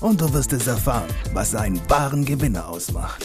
und 0.00 0.20
du 0.20 0.32
wirst 0.32 0.52
es 0.52 0.66
erfahren, 0.66 1.10
was 1.32 1.54
einen 1.54 1.80
wahren 1.90 2.24
Gewinner 2.24 2.68
ausmacht. 2.68 3.24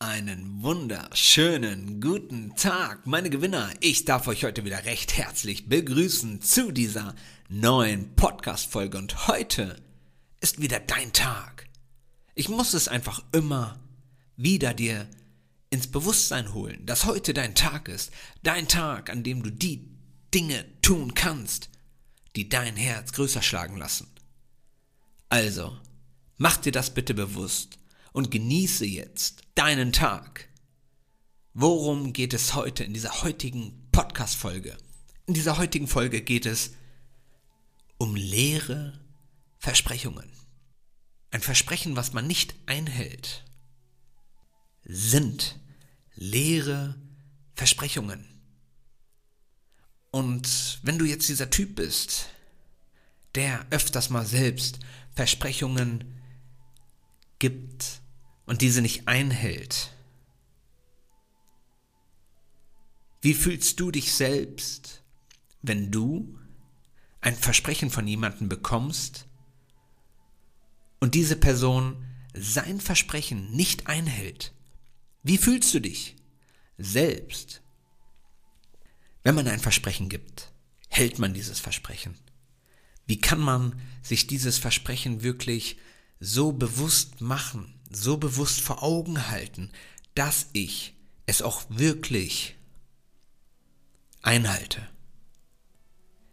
Einen 0.00 0.62
wunderschönen 0.62 2.00
guten 2.00 2.56
Tag, 2.56 3.06
meine 3.06 3.30
Gewinner. 3.30 3.70
Ich 3.80 4.04
darf 4.04 4.26
euch 4.26 4.44
heute 4.44 4.64
wieder 4.64 4.84
recht 4.84 5.16
herzlich 5.16 5.68
begrüßen 5.68 6.42
zu 6.42 6.72
dieser 6.72 7.14
neuen 7.48 8.14
Podcast-Folge 8.16 8.98
und 8.98 9.28
heute 9.28 9.76
ist 10.40 10.60
wieder 10.60 10.80
dein 10.80 11.12
Tag. 11.12 11.68
Ich 12.34 12.48
muss 12.48 12.74
es 12.74 12.88
einfach 12.88 13.22
immer 13.32 13.78
wieder 14.36 14.74
dir 14.74 15.06
ins 15.70 15.86
Bewusstsein 15.86 16.54
holen, 16.54 16.86
dass 16.86 17.06
heute 17.06 17.34
dein 17.34 17.54
Tag 17.54 17.88
ist, 17.88 18.10
dein 18.42 18.66
Tag, 18.66 19.10
an 19.10 19.22
dem 19.22 19.42
du 19.42 19.50
die 19.50 19.88
Dinge 20.34 20.64
tun 20.82 21.14
kannst, 21.14 21.70
die 22.36 22.48
dein 22.48 22.76
Herz 22.76 23.12
größer 23.12 23.42
schlagen 23.42 23.76
lassen. 23.76 24.08
Also, 25.28 25.76
mach 26.36 26.56
dir 26.56 26.72
das 26.72 26.94
bitte 26.94 27.14
bewusst 27.14 27.78
und 28.12 28.30
genieße 28.30 28.86
jetzt 28.86 29.42
deinen 29.54 29.92
Tag. 29.92 30.48
Worum 31.54 32.12
geht 32.12 32.34
es 32.34 32.54
heute 32.54 32.84
in 32.84 32.94
dieser 32.94 33.22
heutigen 33.22 33.88
Podcast-Folge? 33.92 34.76
In 35.26 35.34
dieser 35.34 35.58
heutigen 35.58 35.88
Folge 35.88 36.22
geht 36.22 36.46
es 36.46 36.72
um 37.98 38.14
leere 38.14 38.98
Versprechungen. 39.58 40.30
Ein 41.30 41.42
Versprechen, 41.42 41.96
was 41.96 42.12
man 42.12 42.26
nicht 42.26 42.54
einhält, 42.66 43.44
sind 44.84 45.58
leere 46.14 46.94
Versprechungen. 47.54 48.37
Und 50.10 50.80
wenn 50.82 50.98
du 50.98 51.04
jetzt 51.04 51.28
dieser 51.28 51.50
Typ 51.50 51.76
bist, 51.76 52.30
der 53.34 53.66
öfters 53.70 54.10
mal 54.10 54.24
selbst 54.24 54.80
Versprechungen 55.14 56.20
gibt 57.38 58.00
und 58.46 58.62
diese 58.62 58.80
nicht 58.80 59.06
einhält, 59.06 59.92
wie 63.20 63.34
fühlst 63.34 63.78
du 63.80 63.90
dich 63.90 64.14
selbst, 64.14 65.02
wenn 65.62 65.90
du 65.90 66.38
ein 67.20 67.34
Versprechen 67.34 67.90
von 67.90 68.06
jemandem 68.06 68.48
bekommst 68.48 69.26
und 71.00 71.14
diese 71.14 71.36
Person 71.36 72.04
sein 72.34 72.80
Versprechen 72.80 73.50
nicht 73.50 73.88
einhält? 73.88 74.54
Wie 75.22 75.36
fühlst 75.36 75.74
du 75.74 75.80
dich 75.80 76.16
selbst? 76.78 77.60
Wenn 79.28 79.34
man 79.34 79.48
ein 79.48 79.60
Versprechen 79.60 80.08
gibt, 80.08 80.52
hält 80.88 81.18
man 81.18 81.34
dieses 81.34 81.60
Versprechen. 81.60 82.14
Wie 83.04 83.20
kann 83.20 83.40
man 83.40 83.78
sich 84.02 84.26
dieses 84.26 84.56
Versprechen 84.56 85.22
wirklich 85.22 85.76
so 86.18 86.52
bewusst 86.52 87.20
machen, 87.20 87.78
so 87.90 88.16
bewusst 88.16 88.62
vor 88.62 88.82
Augen 88.82 89.28
halten, 89.28 89.70
dass 90.14 90.46
ich 90.54 90.94
es 91.26 91.42
auch 91.42 91.64
wirklich 91.68 92.56
einhalte? 94.22 94.88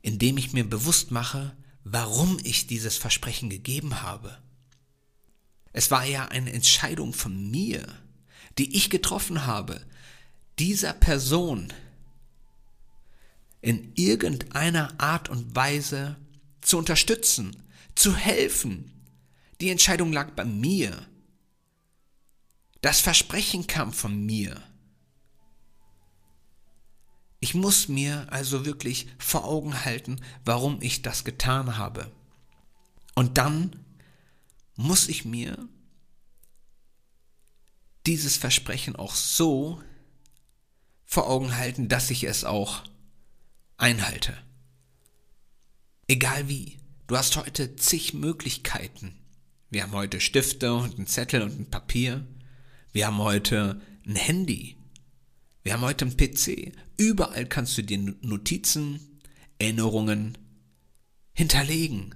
Indem 0.00 0.38
ich 0.38 0.52
mir 0.52 0.62
bewusst 0.62 1.10
mache, 1.10 1.56
warum 1.82 2.38
ich 2.44 2.68
dieses 2.68 2.96
Versprechen 2.96 3.50
gegeben 3.50 4.02
habe. 4.02 4.38
Es 5.72 5.90
war 5.90 6.04
ja 6.04 6.26
eine 6.28 6.52
Entscheidung 6.52 7.14
von 7.14 7.50
mir, 7.50 7.84
die 8.58 8.76
ich 8.76 8.90
getroffen 8.90 9.44
habe, 9.44 9.84
dieser 10.60 10.92
Person 10.92 11.72
in 13.66 13.92
irgendeiner 13.96 14.94
Art 15.00 15.28
und 15.28 15.56
Weise 15.56 16.14
zu 16.60 16.78
unterstützen, 16.78 17.64
zu 17.96 18.14
helfen. 18.14 18.92
Die 19.60 19.70
Entscheidung 19.70 20.12
lag 20.12 20.30
bei 20.36 20.44
mir. 20.44 21.04
Das 22.80 23.00
Versprechen 23.00 23.66
kam 23.66 23.92
von 23.92 24.24
mir. 24.24 24.62
Ich 27.40 27.54
muss 27.54 27.88
mir 27.88 28.28
also 28.30 28.64
wirklich 28.64 29.08
vor 29.18 29.44
Augen 29.44 29.84
halten, 29.84 30.20
warum 30.44 30.80
ich 30.80 31.02
das 31.02 31.24
getan 31.24 31.76
habe. 31.76 32.12
Und 33.16 33.36
dann 33.36 33.84
muss 34.76 35.08
ich 35.08 35.24
mir 35.24 35.68
dieses 38.06 38.36
Versprechen 38.36 38.94
auch 38.94 39.16
so 39.16 39.82
vor 41.04 41.28
Augen 41.28 41.56
halten, 41.56 41.88
dass 41.88 42.10
ich 42.10 42.22
es 42.22 42.44
auch 42.44 42.84
einhalte. 43.76 44.36
Egal 46.08 46.48
wie, 46.48 46.78
du 47.06 47.16
hast 47.16 47.36
heute 47.36 47.76
zig 47.76 48.14
Möglichkeiten. 48.14 49.18
Wir 49.70 49.82
haben 49.82 49.92
heute 49.92 50.20
Stifte 50.20 50.72
und 50.74 50.96
einen 50.96 51.06
Zettel 51.06 51.42
und 51.42 51.58
ein 51.58 51.70
Papier. 51.70 52.26
Wir 52.92 53.06
haben 53.06 53.18
heute 53.18 53.80
ein 54.06 54.16
Handy. 54.16 54.76
Wir 55.62 55.72
haben 55.72 55.82
heute 55.82 56.04
einen 56.04 56.16
PC. 56.16 56.72
Überall 56.96 57.46
kannst 57.46 57.76
du 57.76 57.82
dir 57.82 57.98
Notizen, 58.20 59.20
Erinnerungen 59.58 60.38
hinterlegen. 61.32 62.14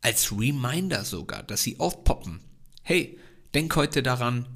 Als 0.00 0.32
Reminder 0.32 1.04
sogar, 1.04 1.42
dass 1.42 1.62
sie 1.62 1.78
aufpoppen. 1.78 2.40
Hey, 2.82 3.18
denk 3.52 3.76
heute 3.76 4.02
daran, 4.02 4.46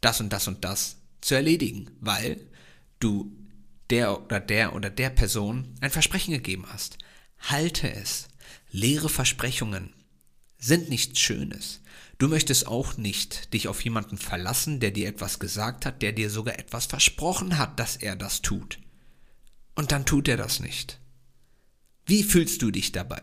das 0.00 0.20
und 0.20 0.32
das 0.32 0.48
und 0.48 0.64
das 0.64 0.96
zu 1.20 1.34
erledigen, 1.34 1.90
weil 2.00 2.40
du 3.00 3.36
der 3.90 4.22
oder 4.22 4.40
der 4.40 4.74
oder 4.74 4.90
der 4.90 5.10
Person 5.10 5.74
ein 5.80 5.90
Versprechen 5.90 6.32
gegeben 6.32 6.66
hast. 6.68 6.98
Halte 7.38 7.92
es. 7.92 8.28
Leere 8.70 9.08
Versprechungen 9.08 9.92
sind 10.58 10.88
nichts 10.88 11.20
Schönes. 11.20 11.80
Du 12.18 12.28
möchtest 12.28 12.66
auch 12.66 12.96
nicht 12.96 13.52
dich 13.52 13.68
auf 13.68 13.84
jemanden 13.84 14.16
verlassen, 14.16 14.80
der 14.80 14.90
dir 14.90 15.08
etwas 15.08 15.38
gesagt 15.38 15.84
hat, 15.84 16.00
der 16.02 16.12
dir 16.12 16.30
sogar 16.30 16.58
etwas 16.58 16.86
versprochen 16.86 17.58
hat, 17.58 17.78
dass 17.78 17.96
er 17.96 18.16
das 18.16 18.42
tut. 18.42 18.78
Und 19.74 19.92
dann 19.92 20.06
tut 20.06 20.28
er 20.28 20.36
das 20.36 20.60
nicht. 20.60 20.98
Wie 22.06 22.22
fühlst 22.22 22.62
du 22.62 22.70
dich 22.70 22.92
dabei? 22.92 23.20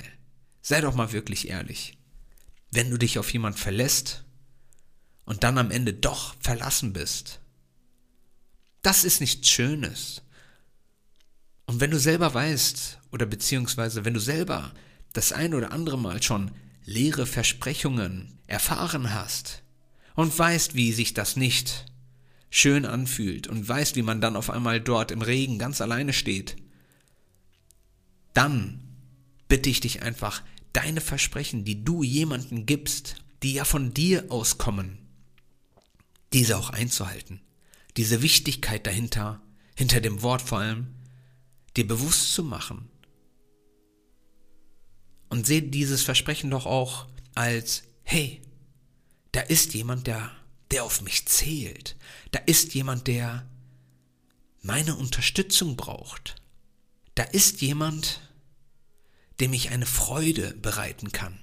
Sei 0.62 0.82
doch 0.82 0.94
mal 0.94 1.12
wirklich 1.12 1.50
ehrlich. 1.50 1.98
Wenn 2.70 2.90
du 2.90 2.98
dich 2.98 3.18
auf 3.18 3.32
jemanden 3.34 3.58
verlässt 3.58 4.24
und 5.26 5.44
dann 5.44 5.58
am 5.58 5.72
Ende 5.72 5.94
doch 5.94 6.36
verlassen 6.40 6.94
bist, 6.94 7.40
das 8.82 9.04
ist 9.04 9.22
nichts 9.22 9.50
Schönes. 9.50 10.23
Und 11.66 11.80
wenn 11.80 11.92
du 11.92 12.00
selber 12.00 12.34
weißt, 12.34 13.00
oder 13.12 13.26
beziehungsweise 13.26 14.06
wenn 14.06 14.14
du 14.14 14.20
selber 14.20 14.74
das 15.14 15.32
ein 15.32 15.54
oder 15.54 15.72
andere 15.72 15.98
Mal 15.98 16.22
schon 16.22 16.52
leere 16.86 17.26
Versprechungen 17.26 18.38
erfahren 18.48 19.14
hast 19.14 19.64
und 20.16 20.38
weißt, 20.38 20.76
wie 20.76 20.92
sich 20.92 21.14
das 21.14 21.36
nicht 21.36 21.86
schön 22.50 22.86
anfühlt 22.86 23.48
und 23.48 23.68
weißt, 23.68 23.96
wie 23.96 24.02
man 24.02 24.22
dann 24.22 24.36
auf 24.36 24.50
einmal 24.50 24.82
dort 24.82 25.12
im 25.12 25.22
Regen 25.22 25.58
ganz 25.58 25.82
alleine 25.82 26.14
steht, 26.14 26.56
dann 28.34 28.80
bitte 29.48 29.70
ich 29.70 29.80
dich 29.80 30.02
einfach, 30.02 30.42
deine 30.74 31.02
Versprechen, 31.02 31.66
die 31.66 31.84
du 31.84 32.04
jemanden 32.04 32.66
gibst, 32.66 33.18
die 33.44 33.54
ja 33.54 33.66
von 33.66 33.94
dir 33.94 34.26
auskommen, 34.30 34.98
diese 36.34 36.58
auch 36.58 36.72
einzuhalten. 36.72 37.42
Diese 37.96 38.24
Wichtigkeit 38.24 38.88
dahinter, 38.88 39.42
hinter 39.76 40.02
dem 40.02 40.24
Wort 40.24 40.42
vor 40.42 40.60
allem, 40.60 40.88
dir 41.76 41.88
bewusst 41.88 42.34
zu 42.34 42.44
machen. 42.44 42.90
Und 45.30 45.48
sehe 45.48 45.64
dieses 45.64 46.04
Versprechen 46.04 46.52
doch 46.52 46.66
auch 46.66 47.08
als, 47.34 47.84
hey, 48.04 48.42
da 49.32 49.42
ist 49.42 49.74
jemand, 49.74 50.06
der, 50.08 50.32
der 50.72 50.84
auf 50.84 51.02
mich 51.02 51.26
zählt. 51.26 51.96
Da 52.32 52.40
ist 52.40 52.74
jemand, 52.76 53.08
der 53.08 53.48
meine 54.62 54.96
Unterstützung 54.96 55.76
braucht. 55.76 56.36
Da 57.16 57.24
ist 57.24 57.62
jemand, 57.62 58.22
dem 59.40 59.54
ich 59.54 59.72
eine 59.72 59.86
Freude 59.86 60.54
bereiten 60.54 61.12
kann. 61.12 61.40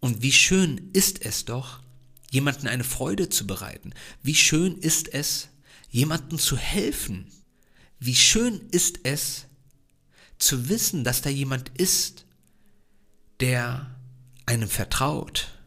Und 0.00 0.22
wie 0.22 0.32
schön 0.32 0.90
ist 0.92 1.24
es 1.24 1.44
doch, 1.44 1.80
jemanden 2.30 2.66
eine 2.66 2.84
Freude 2.84 3.28
zu 3.28 3.46
bereiten. 3.46 3.94
Wie 4.22 4.34
schön 4.34 4.76
ist 4.76 5.12
es, 5.12 5.48
jemanden 5.90 6.38
zu 6.38 6.56
helfen. 6.56 7.30
Wie 7.98 8.16
schön 8.16 8.68
ist 8.70 9.00
es, 9.04 9.46
zu 10.44 10.68
wissen, 10.68 11.04
dass 11.04 11.22
da 11.22 11.30
jemand 11.30 11.70
ist, 11.70 12.26
der 13.40 13.94
einem 14.46 14.68
vertraut. 14.68 15.58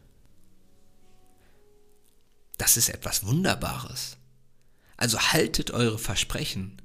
Das 2.58 2.76
ist 2.76 2.88
etwas 2.88 3.26
Wunderbares. 3.26 4.16
Also 4.96 5.18
haltet 5.18 5.72
eure 5.72 5.98
Versprechen. 5.98 6.80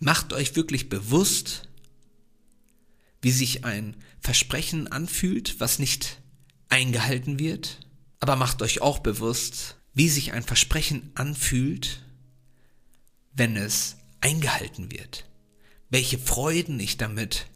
Macht 0.00 0.32
euch 0.32 0.56
wirklich 0.56 0.88
bewusst, 0.88 1.68
wie 3.22 3.32
sich 3.32 3.64
ein 3.64 3.96
Versprechen 4.20 4.88
anfühlt, 4.88 5.60
was 5.60 5.78
nicht 5.78 6.20
eingehalten 6.68 7.38
wird. 7.38 7.80
Aber 8.20 8.36
macht 8.36 8.62
euch 8.62 8.80
auch 8.80 8.98
bewusst, 8.98 9.76
wie 9.94 10.08
sich 10.08 10.32
ein 10.32 10.42
Versprechen 10.42 11.12
anfühlt, 11.14 12.02
wenn 13.32 13.56
es 13.56 13.96
eingehalten 14.20 14.90
wird. 14.90 15.24
Welche 15.90 16.18
Freuden 16.18 16.78
ich 16.80 16.96
damit 16.96 17.46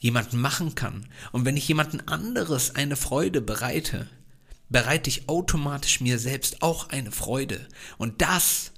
jemanden 0.00 0.40
machen 0.40 0.74
kann. 0.74 1.08
Und 1.32 1.44
wenn 1.44 1.56
ich 1.56 1.68
jemanden 1.68 2.00
anderes 2.08 2.74
eine 2.74 2.96
Freude 2.96 3.40
bereite, 3.40 4.08
bereite 4.68 5.10
ich 5.10 5.28
automatisch 5.28 6.00
mir 6.00 6.18
selbst 6.18 6.62
auch 6.62 6.90
eine 6.90 7.12
Freude. 7.12 7.66
Und 7.98 8.22
das, 8.22 8.72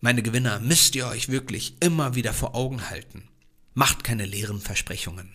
meine 0.00 0.22
Gewinner, 0.22 0.60
müsst 0.60 0.94
ihr 0.94 1.06
euch 1.06 1.28
wirklich 1.28 1.76
immer 1.80 2.14
wieder 2.14 2.32
vor 2.32 2.54
Augen 2.54 2.88
halten. 2.88 3.28
Macht 3.74 4.04
keine 4.04 4.24
leeren 4.24 4.60
Versprechungen. 4.60 5.30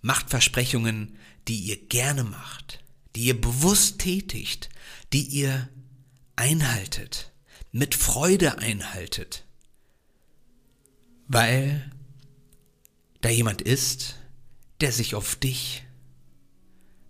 Macht 0.00 0.30
Versprechungen, 0.30 1.16
die 1.48 1.58
ihr 1.58 1.76
gerne 1.88 2.24
macht, 2.24 2.82
die 3.16 3.24
ihr 3.24 3.40
bewusst 3.40 3.98
tätigt, 3.98 4.70
die 5.12 5.22
ihr 5.22 5.68
einhaltet, 6.36 7.32
mit 7.72 7.94
Freude 7.94 8.58
einhaltet. 8.58 9.44
Weil 11.26 11.90
da 13.20 13.30
jemand 13.30 13.62
ist, 13.62 14.16
der 14.80 14.92
sich 14.92 15.14
auf 15.14 15.36
dich 15.36 15.84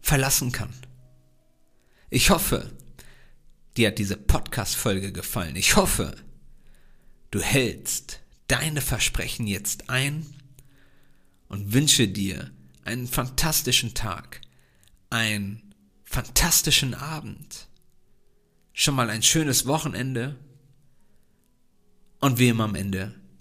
verlassen 0.00 0.52
kann. 0.52 0.72
Ich 2.11 2.31
hoffe, 2.31 2.70
dir 3.76 3.88
hat 3.88 3.99
diese 3.99 4.16
Podcast-Folge 4.16 5.12
gefallen. 5.12 5.56
Ich 5.56 5.76
hoffe, 5.76 6.14
du 7.31 7.40
hältst 7.40 8.20
deine 8.46 8.81
Versprechen 8.81 9.46
jetzt 9.46 9.90
ein 9.90 10.26
und 11.49 11.72
wünsche 11.72 12.06
dir 12.06 12.50
einen 12.84 13.08
fantastischen 13.08 13.94
Tag, 13.94 14.40
einen 15.10 15.75
fantastischen 16.05 16.94
Abend, 16.94 17.69
schon 18.72 18.94
mal 18.94 19.10
ein 19.10 19.22
schönes 19.22 19.67
Wochenende 19.67 20.37
und 22.20 22.38
wie 22.38 22.49
immer 22.49 22.64
am 22.64 22.75
Ende, 22.75 23.14